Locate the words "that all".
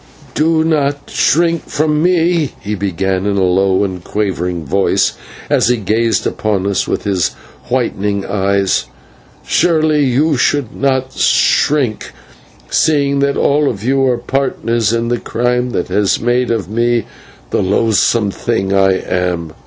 13.19-13.69